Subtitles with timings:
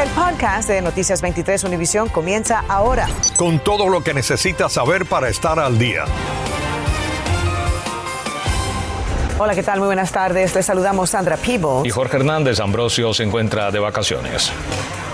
[0.00, 3.06] El podcast de Noticias 23 Univisión comienza ahora.
[3.36, 6.06] Con todo lo que necesitas saber para estar al día.
[9.38, 9.78] Hola, ¿qué tal?
[9.78, 10.54] Muy buenas tardes.
[10.54, 11.84] Les saludamos Sandra Peebles.
[11.84, 14.50] Y Jorge Hernández Ambrosio se encuentra de vacaciones.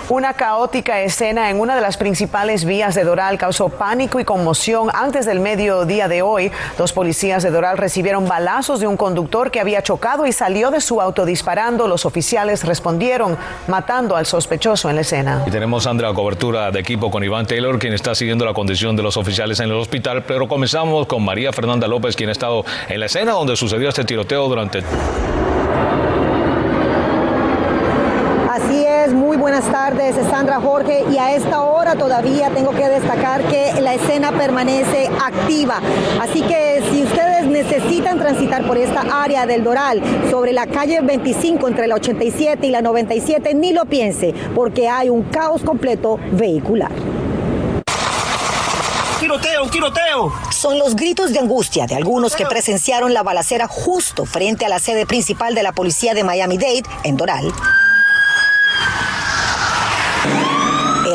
[0.09, 4.87] Una caótica escena en una de las principales vías de Doral causó pánico y conmoción
[4.93, 6.49] antes del mediodía de hoy.
[6.77, 10.79] Dos policías de Doral recibieron balazos de un conductor que había chocado y salió de
[10.79, 11.89] su auto disparando.
[11.89, 15.43] Los oficiales respondieron matando al sospechoso en la escena.
[15.45, 19.03] Y tenemos, Sandra, cobertura de equipo con Iván Taylor, quien está siguiendo la condición de
[19.03, 20.23] los oficiales en el hospital.
[20.23, 24.05] Pero comenzamos con María Fernanda López, quien ha estado en la escena donde sucedió este
[24.05, 24.83] tiroteo durante
[29.13, 33.93] muy buenas tardes, Sandra Jorge, y a esta hora todavía tengo que destacar que la
[33.93, 35.79] escena permanece activa.
[36.19, 40.01] Así que si ustedes necesitan transitar por esta área del Doral,
[40.31, 45.09] sobre la calle 25 entre la 87 y la 97, ni lo piense, porque hay
[45.09, 46.91] un caos completo vehicular.
[49.19, 50.33] ¡Tiroteo, tiroteo!
[50.51, 54.79] Son los gritos de angustia de algunos que presenciaron la balacera justo frente a la
[54.79, 57.53] sede principal de la policía de Miami-Dade, en Doral.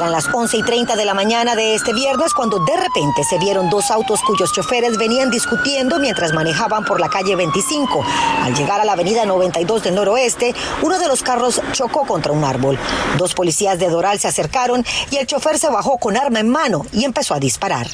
[0.03, 3.39] Eran las 11 y 30 de la mañana de este viernes cuando de repente se
[3.39, 8.05] vieron dos autos cuyos choferes venían discutiendo mientras manejaban por la calle 25.
[8.43, 12.43] Al llegar a la avenida 92 del noroeste, uno de los carros chocó contra un
[12.43, 12.81] árbol.
[13.17, 16.85] Dos policías de Doral se acercaron y el chofer se bajó con arma en mano
[16.91, 17.87] y empezó a disparar.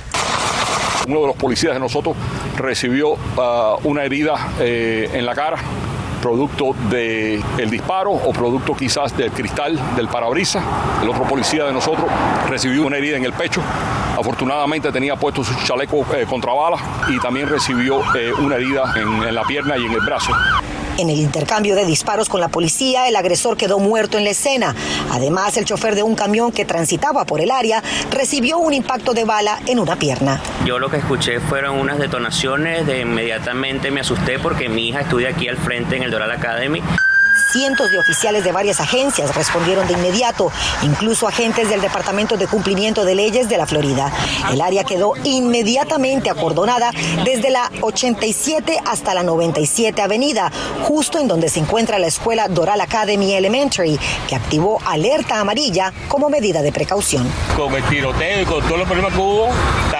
[1.06, 2.16] Uno de los policías de nosotros
[2.56, 5.58] recibió ah, una herida eh, en la cara
[6.20, 10.62] producto del el disparo o producto quizás del cristal del parabrisa.
[11.02, 12.06] El otro policía de nosotros
[12.48, 13.62] recibió una herida en el pecho.
[14.18, 19.34] Afortunadamente tenía puesto su chaleco eh, contra balas y también recibió eh, una herida en
[19.34, 20.32] la pierna y en el brazo.
[20.98, 24.74] En el intercambio de disparos con la policía, el agresor quedó muerto en la escena.
[25.12, 29.24] Además, el chofer de un camión que transitaba por el área recibió un impacto de
[29.24, 30.42] bala en una pierna.
[30.66, 35.28] Yo lo que escuché fueron unas detonaciones, de inmediatamente me asusté porque mi hija estudia
[35.28, 36.82] aquí al frente en el Doral Academy.
[37.52, 43.06] Cientos de oficiales de varias agencias respondieron de inmediato, incluso agentes del Departamento de Cumplimiento
[43.06, 44.12] de Leyes de la Florida.
[44.52, 46.90] El área quedó inmediatamente acordonada
[47.24, 52.82] desde la 87 hasta la 97 Avenida, justo en donde se encuentra la escuela Doral
[52.82, 53.98] Academy Elementary,
[54.28, 57.26] que activó alerta amarilla como medida de precaución.
[57.56, 59.48] Con el tiroteo y con todos los problemas que hubo,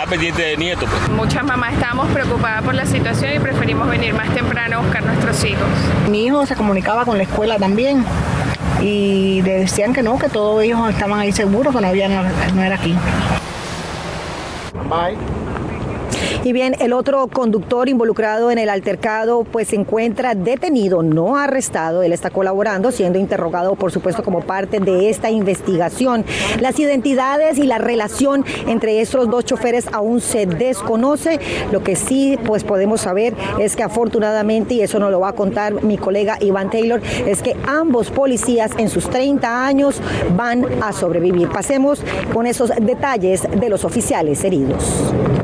[0.08, 0.88] pendiente de nietos.
[0.88, 1.08] Pues.
[1.10, 5.06] Muchas mamás estábamos preocupadas por la situación y preferimos venir más temprano a buscar a
[5.06, 5.66] nuestros hijos.
[6.10, 8.04] Mi hijo se comunicaba con la escuela también
[8.80, 12.76] y decían que no, que todos ellos estaban ahí seguros, que no, había, no era
[12.76, 12.94] aquí.
[14.88, 15.47] Bye.
[16.48, 22.02] Y bien, el otro conductor involucrado en el altercado pues se encuentra detenido, no arrestado.
[22.02, 26.24] Él está colaborando, siendo interrogado por supuesto como parte de esta investigación.
[26.58, 31.38] Las identidades y la relación entre estos dos choferes aún se desconoce.
[31.70, 35.34] Lo que sí pues podemos saber es que afortunadamente, y eso nos lo va a
[35.34, 40.00] contar mi colega Iván Taylor, es que ambos policías en sus 30 años
[40.34, 41.50] van a sobrevivir.
[41.50, 45.37] Pasemos con esos detalles de los oficiales heridos.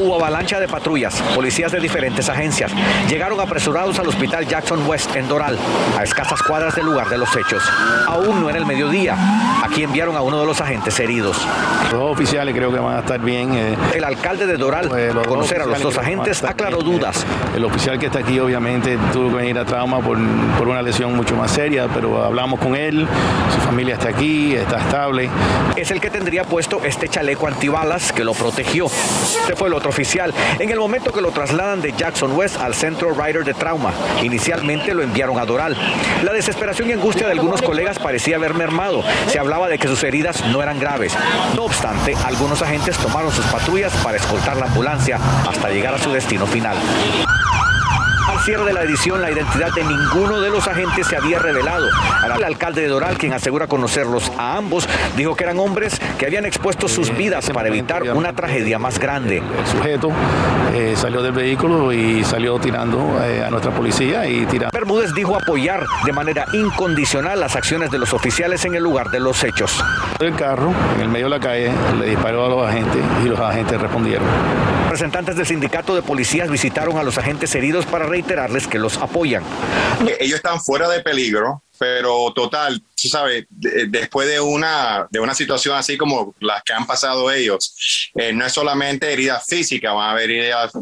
[0.00, 2.72] Hubo avalancha de patrullas, policías de diferentes agencias.
[3.10, 5.58] Llegaron apresurados al hospital Jackson West en Doral,
[5.98, 7.62] a escasas cuadras del lugar de los hechos.
[8.06, 9.14] Aún no era el mediodía.
[9.62, 11.36] Aquí enviaron a uno de los agentes heridos.
[11.92, 13.52] Los oficiales creo que van a estar bien.
[13.54, 13.76] Eh.
[13.92, 17.26] El alcalde de Doral, pues, conocer a los dos agentes, aclaró dudas.
[17.54, 20.16] El oficial que está aquí obviamente tuvo que venir a trauma por,
[20.56, 23.06] por una lesión mucho más seria, pero hablamos con él,
[23.54, 25.28] su familia está aquí, está estable.
[25.76, 28.86] Es el que tendría puesto este chaleco antibalas que lo protegió.
[28.86, 30.32] Este fue lo otro oficial.
[30.58, 33.92] En el momento que lo trasladan de Jackson West al centro Rider de trauma,
[34.22, 35.76] inicialmente lo enviaron a Doral.
[36.24, 39.04] La desesperación y angustia de algunos colegas parecía haber mermado.
[39.26, 41.14] Se hablaba de que sus heridas no eran graves.
[41.54, 45.18] No obstante, algunos agentes tomaron sus patrullas para escoltar la ambulancia
[45.48, 46.76] hasta llegar a su destino final
[48.40, 51.88] cierre de la edición, la identidad de ninguno de los agentes se había revelado.
[52.36, 56.44] El alcalde de Doral, quien asegura conocerlos a ambos, dijo que eran hombres que habían
[56.46, 59.38] expuesto sus vidas para evitar una tragedia más grande.
[59.38, 60.10] El sujeto
[60.74, 64.70] eh, salió del vehículo y salió tirando eh, a nuestra policía y tirando.
[64.72, 69.20] Bermúdez dijo apoyar de manera incondicional las acciones de los oficiales en el lugar de
[69.20, 69.82] los hechos.
[70.18, 73.38] El carro, en el medio de la calle, le disparó a los agentes y los
[73.38, 74.26] agentes respondieron.
[74.90, 79.44] Representantes del sindicato de policías visitaron a los agentes heridos para reiterar que los apoyan.
[80.18, 81.62] Ellos están fuera de peligro.
[81.78, 86.88] pero total, tú sabes, después de una, de una situación así como las que han
[86.88, 90.72] pasado ellos, eh, no es solamente heridas físicas, van a haber heridas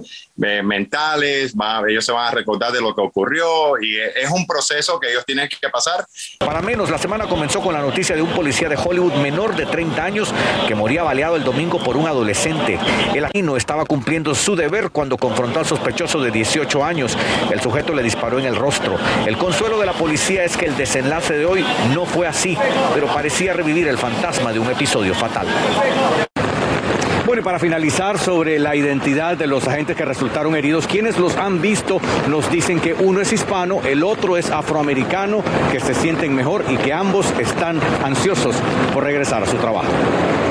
[0.43, 1.55] eh, mentales,
[1.89, 5.25] ellos se van a recordar de lo que ocurrió y es un proceso que ellos
[5.27, 6.05] tienen que pasar.
[6.39, 9.67] Para menos, la semana comenzó con la noticia de un policía de Hollywood menor de
[9.67, 10.35] 30 años
[10.67, 12.79] que moría baleado el domingo por un adolescente.
[13.15, 17.17] El asesino estaba cumpliendo su deber cuando confrontó al sospechoso de 18 años.
[17.51, 18.97] El sujeto le disparó en el rostro.
[19.27, 21.65] El consuelo de la policía es que el desenlace de hoy
[21.95, 22.57] no fue así,
[22.95, 25.47] pero parecía revivir el fantasma de un episodio fatal.
[27.29, 31.37] Bueno, y para finalizar sobre la identidad de los agentes que resultaron heridos, quienes los
[31.37, 36.35] han visto nos dicen que uno es hispano, el otro es afroamericano, que se sienten
[36.35, 38.57] mejor y que ambos están ansiosos
[38.95, 39.93] por regresar a su trabajo.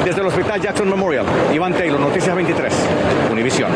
[0.06, 2.72] Desde el Hospital Jackson Memorial, Iván Taylor, Noticias 23,
[3.32, 3.72] Univisión.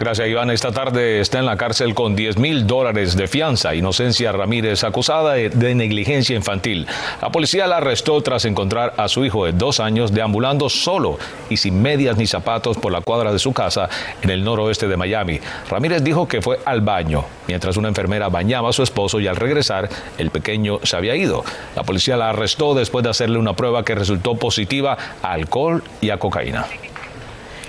[0.00, 0.50] Gracias, Iván.
[0.50, 3.74] Esta tarde está en la cárcel con 10 mil dólares de fianza.
[3.74, 6.86] Inocencia Ramírez, acusada de negligencia infantil.
[7.20, 11.18] La policía la arrestó tras encontrar a su hijo de dos años deambulando solo
[11.50, 13.88] y sin medias ni zapatos por la cuadra de su casa
[14.22, 15.40] en el noroeste de Miami.
[15.68, 19.34] Ramírez dijo que fue al baño mientras una enfermera bañaba a su esposo y al
[19.34, 21.44] regresar el pequeño se había ido.
[21.74, 26.10] La policía la arrestó después de hacerle una prueba que resultó positiva a alcohol y
[26.10, 26.66] a cocaína.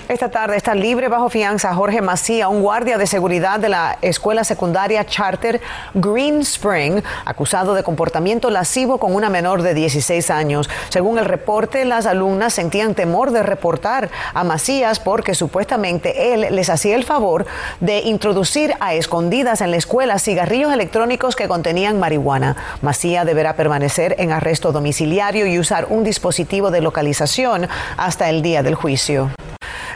[0.09, 4.43] Esta tarde está libre bajo fianza Jorge Macía, un guardia de seguridad de la escuela
[4.43, 5.61] secundaria charter
[5.93, 10.67] Green Spring, acusado de comportamiento lascivo con una menor de 16 años.
[10.89, 16.71] Según el reporte, las alumnas sentían temor de reportar a Macías porque supuestamente él les
[16.71, 17.45] hacía el favor
[17.79, 22.55] de introducir a escondidas en la escuela cigarrillos electrónicos que contenían marihuana.
[22.81, 28.63] Macía deberá permanecer en arresto domiciliario y usar un dispositivo de localización hasta el día
[28.63, 29.29] del juicio.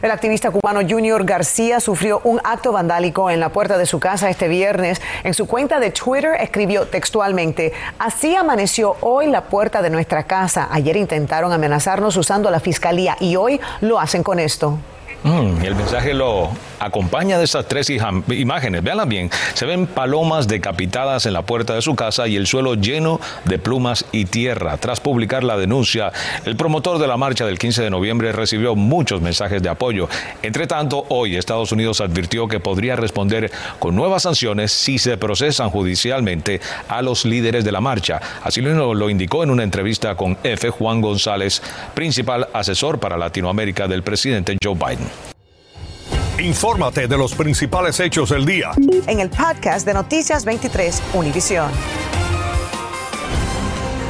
[0.03, 4.29] El activista cubano Junior García sufrió un acto vandálico en la puerta de su casa
[4.29, 5.01] este viernes.
[5.23, 10.67] En su cuenta de Twitter escribió textualmente, así amaneció hoy la puerta de nuestra casa.
[10.71, 14.77] Ayer intentaron amenazarnos usando la fiscalía y hoy lo hacen con esto.
[15.23, 16.49] Mm, el mensaje lo
[16.79, 18.83] acompaña de estas tres imágenes.
[18.83, 19.29] Veanlas bien.
[19.53, 23.57] Se ven palomas decapitadas en la puerta de su casa y el suelo lleno de
[23.57, 24.75] plumas y tierra.
[24.77, 26.11] Tras publicar la denuncia,
[26.45, 30.09] el promotor de la marcha del 15 de noviembre recibió muchos mensajes de apoyo.
[30.41, 33.49] Entre tanto, hoy Estados Unidos advirtió que podría responder
[33.79, 36.59] con nuevas sanciones si se procesan judicialmente
[36.89, 38.19] a los líderes de la marcha.
[38.43, 40.69] Así lo, lo indicó en una entrevista con F.
[40.69, 41.61] Juan González,
[41.93, 45.12] principal asesor para Latinoamérica del presidente Joe Biden.
[46.43, 48.71] Infórmate de los principales hechos del día.
[49.07, 51.71] En el podcast de Noticias 23, Univisión.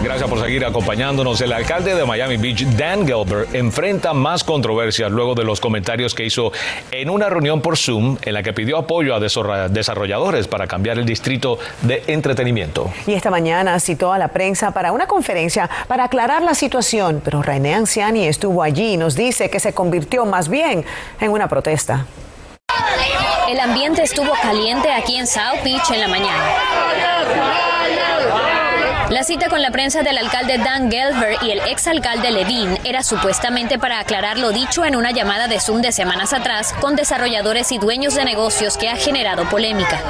[0.03, 1.39] Gracias por seguir acompañándonos.
[1.41, 6.25] El alcalde de Miami Beach, Dan Gilbert, enfrenta más controversias luego de los comentarios que
[6.25, 6.51] hizo
[6.89, 11.05] en una reunión por Zoom en la que pidió apoyo a desarrolladores para cambiar el
[11.05, 12.91] distrito de entretenimiento.
[13.05, 17.43] Y esta mañana citó a la prensa para una conferencia para aclarar la situación, pero
[17.43, 20.83] René Anciani estuvo allí y nos dice que se convirtió más bien
[21.21, 22.07] en una protesta.
[23.53, 27.72] El ambiente estuvo caliente aquí en South Beach en la mañana.
[29.13, 33.77] La cita con la prensa del alcalde Dan Gelber y el exalcalde Levine era supuestamente
[33.77, 37.77] para aclarar lo dicho en una llamada de Zoom de semanas atrás con desarrolladores y
[37.77, 40.01] dueños de negocios que ha generado polémica.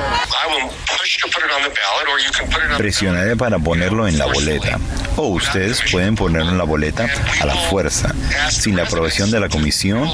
[2.77, 4.79] Presionaré para ponerlo en la boleta.
[5.17, 7.05] O ustedes pueden ponerlo en la boleta
[7.41, 8.15] a la fuerza,
[8.51, 10.09] sin la aprobación de la comisión,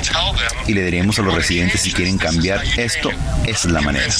[0.66, 3.12] y le diremos a los residentes si quieren cambiar esto,
[3.46, 4.12] es la manera.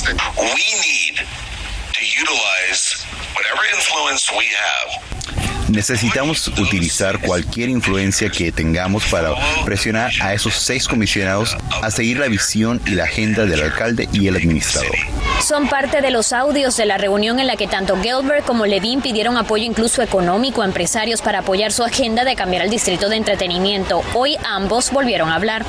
[5.70, 12.28] Necesitamos utilizar cualquier influencia que tengamos para presionar a esos seis comisionados a seguir la
[12.28, 14.96] visión y la agenda del alcalde y el administrador.
[15.42, 19.02] Son parte de los audios de la reunión en la que tanto Gilbert como Levine
[19.02, 23.18] pidieron apoyo incluso económico a empresarios para apoyar su agenda de cambiar el distrito de
[23.18, 24.02] entretenimiento.
[24.16, 25.66] Hoy ambos volvieron a hablar.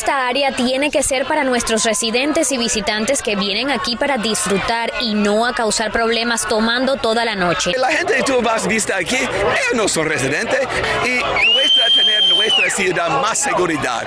[0.00, 4.90] Esta área tiene que ser para nuestros residentes y visitantes que vienen aquí para disfrutar
[5.02, 7.72] y no a causar problemas tomando toda la noche.
[7.76, 10.66] La gente que tú vas vista aquí, ellos no son residentes
[11.04, 11.20] y
[12.50, 14.02] nuestra ciudad más seguridad.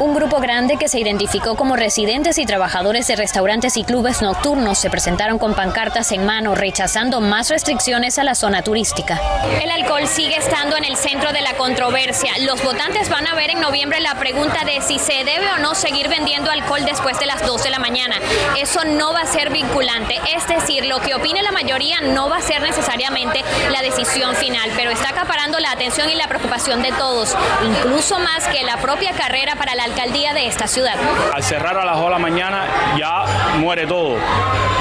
[0.00, 4.78] Un grupo grande que se identificó como residentes y trabajadores de restaurantes y clubes nocturnos
[4.78, 9.20] se presentaron con pancartas en mano rechazando más restricciones a la zona turística.
[9.60, 12.32] El alcohol sigue estando en el centro de la controversia.
[12.42, 15.74] Los votantes van a ver en noviembre la pregunta de si se debe o no
[15.74, 18.16] seguir vendiendo alcohol después de las 12 de la mañana.
[18.60, 22.36] Eso no va a ser vinculante, es decir, lo que opine la mayoría no va
[22.36, 26.92] a ser necesariamente la decisión final, pero está acaparando la atención y la preocupación de
[26.92, 27.34] todos.
[27.76, 30.94] Incluso más que la propia carrera para la alcaldía de esta ciudad.
[31.32, 32.66] Al cerrar a las 2 de la mañana
[32.98, 33.24] ya
[33.58, 34.16] muere todo.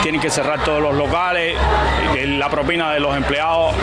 [0.04, 1.58] Tienen que cerrar todos los locales,
[2.16, 3.76] la propina de los empleados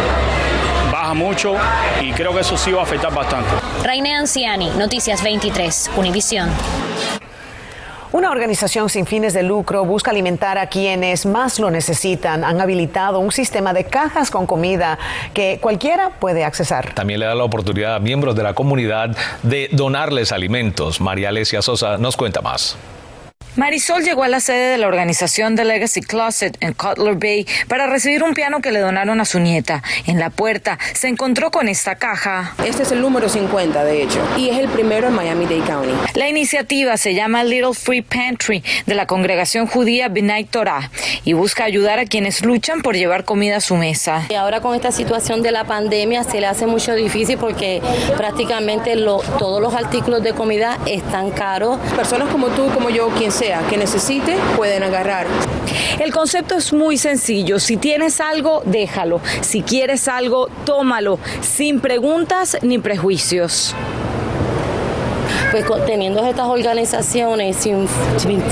[0.90, 1.54] baja mucho
[2.00, 3.50] y creo que eso sí va a afectar bastante.
[3.82, 6.50] Reine Anciani, Noticias 23, Univisión.
[8.10, 12.42] Una organización sin fines de lucro busca alimentar a quienes más lo necesitan.
[12.42, 14.98] Han habilitado un sistema de cajas con comida
[15.34, 16.94] que cualquiera puede accesar.
[16.94, 21.02] También le da la oportunidad a miembros de la comunidad de donarles alimentos.
[21.02, 22.78] María Alesia Sosa nos cuenta más.
[23.58, 27.88] Marisol llegó a la sede de la organización The Legacy Closet en Cutler Bay para
[27.88, 29.82] recibir un piano que le donaron a su nieta.
[30.06, 32.54] En la puerta se encontró con esta caja.
[32.64, 35.92] Este es el número 50, de hecho, y es el primero en Miami-Dade County.
[36.14, 40.92] La iniciativa se llama Little Free Pantry de la congregación judía B'nai Torah
[41.24, 44.24] y busca ayudar a quienes luchan por llevar comida a su mesa.
[44.28, 47.82] Y ahora con esta situación de la pandemia se le hace mucho difícil porque
[48.16, 51.80] prácticamente todos los artículos de comida están caros.
[51.96, 55.26] Personas como tú, como yo, quien sea, que necesite, pueden agarrar.
[55.98, 57.58] El concepto es muy sencillo.
[57.58, 59.20] Si tienes algo, déjalo.
[59.40, 63.74] Si quieres algo, tómalo, sin preguntas ni prejuicios
[65.50, 67.88] pues teniendo estas organizaciones sin,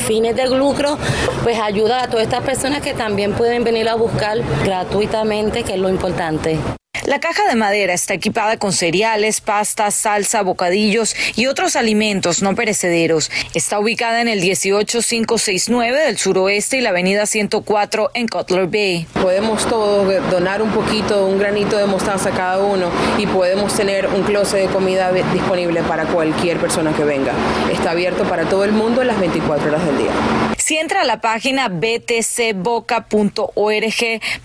[0.06, 0.96] fines de lucro,
[1.42, 5.78] pues ayuda a todas estas personas que también pueden venir a buscar gratuitamente, que es
[5.78, 6.58] lo importante.
[7.06, 12.56] La caja de madera está equipada con cereales, pastas, salsa, bocadillos y otros alimentos no
[12.56, 13.30] perecederos.
[13.54, 19.06] Está ubicada en el 18569 del suroeste y la avenida 104 en Cutler Bay.
[19.22, 24.24] Podemos todos donar un poquito, un granito de mostaza cada uno y podemos tener un
[24.24, 27.34] closet de comida disponible para cualquier persona que venga.
[27.72, 30.55] Está abierto para todo el mundo las 24 horas del día.
[30.66, 33.04] Si entra a la página btcboca.org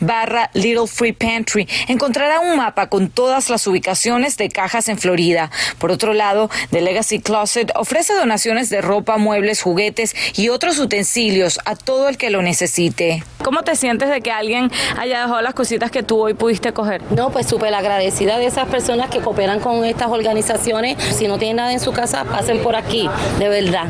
[0.01, 5.49] barra Little Free Pantry, encontrará un mapa con todas las ubicaciones de cajas en Florida.
[5.79, 11.59] Por otro lado, The Legacy Closet ofrece donaciones de ropa, muebles, juguetes y otros utensilios
[11.65, 13.23] a todo el que lo necesite.
[13.43, 17.01] ¿Cómo te sientes de que alguien haya dejado las cositas que tú hoy pudiste coger?
[17.13, 21.03] No, pues súper agradecida de esas personas que cooperan con estas organizaciones.
[21.03, 23.09] Si no tienen nada en su casa, pasen por aquí,
[23.39, 23.87] de verdad.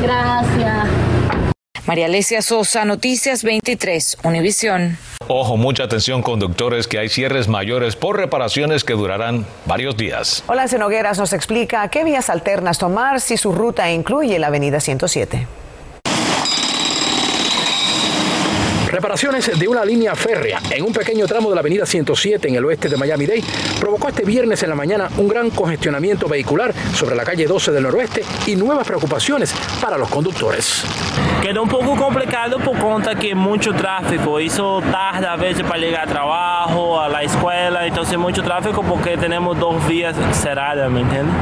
[0.00, 1.17] Gracias.
[1.86, 4.98] María Alesia Sosa, Noticias 23, Univisión.
[5.26, 10.42] Ojo, mucha atención conductores que hay cierres mayores por reparaciones que durarán varios días.
[10.46, 15.46] Hola, Cenogueras nos explica qué vías alternas tomar si su ruta incluye la avenida 107.
[19.18, 22.88] De una línea férrea en un pequeño tramo de la avenida 107 en el oeste
[22.88, 23.42] de Miami-Dade
[23.80, 27.82] provocó este viernes en la mañana un gran congestionamiento vehicular sobre la calle 12 del
[27.82, 30.84] noroeste y nuevas preocupaciones para los conductores.
[31.42, 36.02] Quedó un poco complicado por cuenta que mucho tráfico, hizo tarde a veces para llegar
[36.02, 41.34] al trabajo, a la escuela, entonces mucho tráfico porque tenemos dos vías cerradas, ¿me entiendes?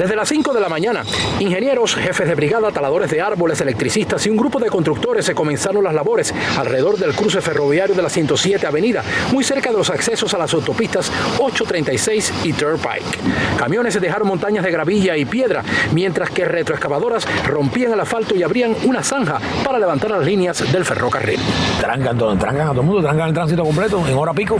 [0.00, 1.02] Desde las 5 de la mañana,
[1.40, 5.84] ingenieros, jefes de brigada, taladores de árboles, electricistas y un grupo de constructores se comenzaron
[5.84, 10.32] las labores alrededor del cruce ferroviario de la 107 Avenida, muy cerca de los accesos
[10.32, 13.18] a las autopistas 836 y Turnpike.
[13.58, 18.74] Camiones dejaron montañas de gravilla y piedra, mientras que retroexcavadoras rompían el asfalto y abrían
[18.84, 21.40] una zanja para levantar las líneas del ferrocarril.
[21.78, 24.56] Trancan, trancan a todo el mundo, trancan el tránsito completo en hora pico.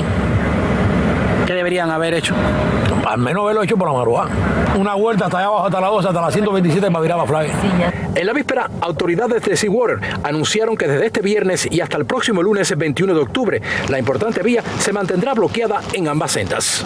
[1.46, 2.34] ¿Qué deberían haber hecho?
[3.10, 4.30] Al menos haberlo hecho por la madrugada.
[4.78, 7.48] Una vuelta hasta allá abajo, hasta la 12, hasta la 127 para virar a Flag.
[8.14, 12.40] En la víspera, autoridades de Seawater anunciaron que desde este viernes y hasta el próximo
[12.40, 16.84] lunes 21 de octubre, la importante vía se mantendrá bloqueada en ambas sendas.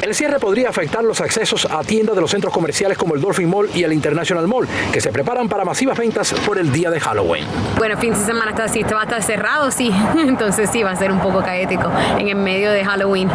[0.00, 3.50] El cierre podría afectar los accesos a tiendas de los centros comerciales como el Dolphin
[3.50, 6.98] Mall y el International Mall, que se preparan para masivas ventas por el día de
[6.98, 7.44] Halloween.
[7.76, 9.92] Bueno, fin de semana está así, va a estar cerrado, sí.
[10.18, 13.28] Entonces sí, va a ser un poco caético en el medio de Halloween.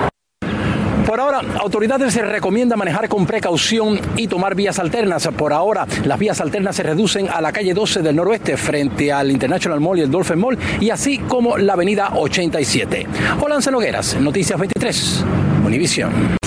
[1.13, 5.29] Por ahora, autoridades se recomienda manejar con precaución y tomar vías alternas.
[5.37, 9.29] Por ahora, las vías alternas se reducen a la calle 12 del noroeste frente al
[9.29, 13.05] International Mall y el Dolphin Mall y así como la avenida 87.
[13.39, 15.23] Hola, Nogueras, Noticias 23,
[15.63, 16.42] Univisión.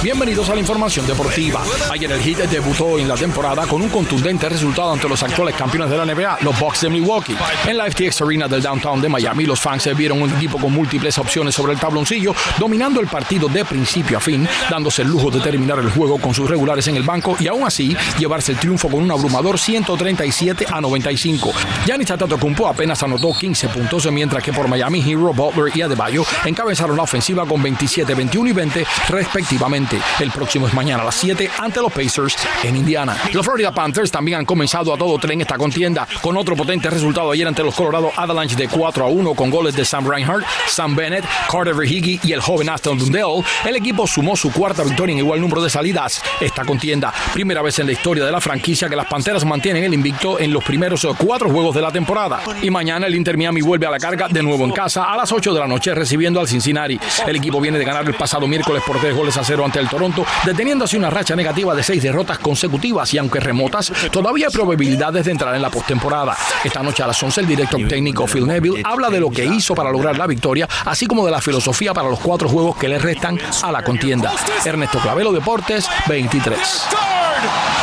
[0.00, 1.64] Bienvenidos a la información deportiva.
[1.90, 5.90] Ayer el Heat debutó en la temporada con un contundente resultado ante los actuales campeones
[5.90, 7.34] de la NBA, los Bucks de Milwaukee.
[7.66, 10.72] En la FTX Arena del downtown de Miami, los fans se vieron un equipo con
[10.72, 15.32] múltiples opciones sobre el tabloncillo, dominando el partido de principio a fin, dándose el lujo
[15.32, 18.58] de terminar el juego con sus regulares en el banco y aún así llevarse el
[18.58, 21.52] triunfo con un abrumador 137 a 95.
[21.86, 26.96] Giannis Antetokounmpo apenas anotó 15 puntos, mientras que por Miami Hero, Butler y Adebayo encabezaron
[26.96, 29.87] la ofensiva con 27, 21 y 20 respectivamente.
[30.20, 33.16] El próximo es mañana a las 7 ante los Pacers en Indiana.
[33.32, 37.30] Los Florida Panthers también han comenzado a todo tren esta contienda con otro potente resultado
[37.30, 40.94] ayer ante los Colorado Avalanche de 4 a 1 con goles de Sam Reinhardt, Sam
[40.94, 43.44] Bennett, Carter Verhigi y el joven Aston Dundell.
[43.64, 46.22] El equipo sumó su cuarta victoria en igual número de salidas.
[46.40, 49.94] Esta contienda, primera vez en la historia de la franquicia que las Panteras mantienen el
[49.94, 52.40] invicto en los primeros cuatro juegos de la temporada.
[52.62, 55.32] Y mañana el Inter Miami vuelve a la carga de nuevo en casa a las
[55.32, 56.98] 8 de la noche recibiendo al Cincinnati.
[57.26, 59.88] El equipo viene de ganar el pasado miércoles por tres goles a cero ante el
[59.88, 64.52] Toronto, deteniendo así una racha negativa de seis derrotas consecutivas y aunque remotas, todavía hay
[64.52, 66.36] probabilidades de entrar en la postemporada.
[66.64, 69.74] Esta noche a las 11 el director técnico Phil Neville habla de lo que hizo
[69.74, 72.98] para lograr la victoria, así como de la filosofía para los cuatro juegos que le
[72.98, 74.32] restan a la contienda.
[74.64, 77.77] Ernesto Clavelo Deportes 23.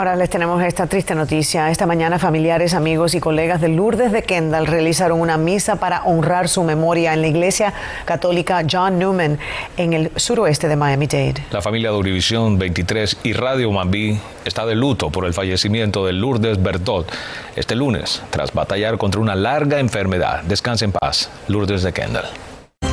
[0.00, 1.70] Ahora les tenemos esta triste noticia.
[1.70, 6.48] Esta mañana familiares, amigos y colegas de Lourdes de Kendall realizaron una misa para honrar
[6.48, 7.74] su memoria en la iglesia
[8.06, 9.38] católica John Newman
[9.76, 11.44] en el suroeste de Miami-Dade.
[11.50, 16.14] La familia de Univisión 23 y Radio Mambí está de luto por el fallecimiento de
[16.14, 17.06] Lourdes Bertot
[17.54, 20.44] este lunes tras batallar contra una larga enfermedad.
[20.44, 22.49] Descanse en paz, Lourdes de Kendall.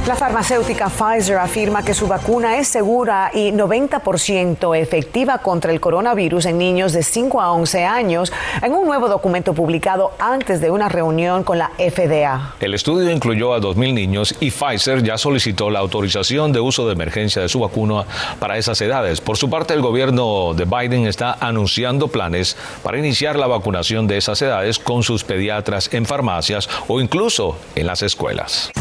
[0.08, 6.46] La farmacéutica Pfizer afirma que su vacuna es segura y 90% efectiva contra el coronavirus
[6.46, 10.88] en niños de 5 a 11 años en un nuevo documento publicado antes de una
[10.88, 12.56] reunión con la FDA.
[12.62, 16.94] El estudio incluyó a 2.000 niños y Pfizer ya solicitó la autorización de uso de
[16.94, 18.06] emergencia de su vacuna
[18.40, 19.20] para esas edades.
[19.20, 24.16] Por su parte, el gobierno de Biden está anunciando planes para iniciar la vacunación de
[24.16, 28.72] esas edades con sus pediatras en farmacias o incluso en las escuelas.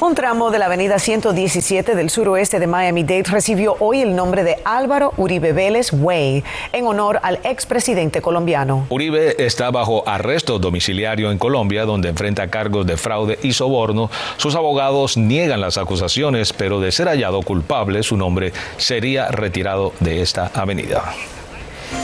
[0.00, 4.58] Un tramo de la avenida 117 del suroeste de Miami-Dade recibió hoy el nombre de
[4.64, 8.86] Álvaro Uribe Vélez Way en honor al expresidente colombiano.
[8.90, 14.08] Uribe está bajo arresto domiciliario en Colombia, donde enfrenta cargos de fraude y soborno.
[14.36, 20.22] Sus abogados niegan las acusaciones, pero de ser hallado culpable, su nombre sería retirado de
[20.22, 21.12] esta avenida.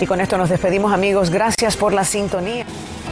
[0.00, 1.30] Y con esto nos despedimos amigos.
[1.30, 2.66] Gracias por la sintonía.